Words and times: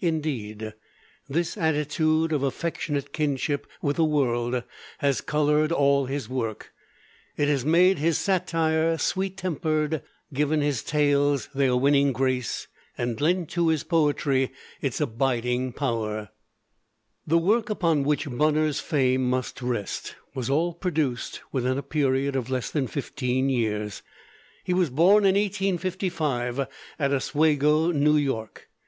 Indeed, 0.00 0.74
this 1.28 1.56
attitude 1.56 2.32
of 2.32 2.44
affectionate 2.44 3.12
kinship 3.12 3.66
with 3.82 3.96
the 3.96 4.04
world 4.04 4.62
has 4.98 5.20
colored 5.20 5.72
all 5.72 6.06
his 6.06 6.28
work; 6.28 6.72
it 7.36 7.48
has 7.48 7.64
made 7.64 7.98
his 7.98 8.16
satire 8.16 8.96
sweet 8.98 9.36
tempered, 9.36 10.02
given 10.32 10.60
his 10.60 10.84
tales 10.84 11.48
their 11.56 11.76
winning 11.76 12.12
grace, 12.12 12.68
and 12.96 13.20
lent 13.20 13.50
to 13.50 13.66
his 13.66 13.82
poetry 13.82 14.52
its 14.80 15.00
abiding 15.00 15.72
power. 15.72 16.28
[Illustration: 16.28 16.36
HENRY 16.44 17.22
C. 17.28 17.34
BUNNER] 17.34 17.40
The 17.42 17.48
work 17.48 17.68
upon 17.70 18.04
which 18.04 18.30
Bunner's 18.30 18.78
fame 18.78 19.28
must 19.28 19.60
rest 19.60 20.14
was 20.36 20.48
all 20.48 20.72
produced 20.72 21.40
within 21.50 21.76
a 21.76 21.82
period 21.82 22.36
of 22.36 22.48
less 22.48 22.70
than 22.70 22.86
fifteen 22.86 23.48
years. 23.50 24.02
He 24.62 24.72
was 24.72 24.88
born 24.88 25.24
in 25.26 25.34
1855 25.34 26.60
at 26.96 27.12
Oswego, 27.12 27.90
New 27.90 28.16
York. 28.16 28.68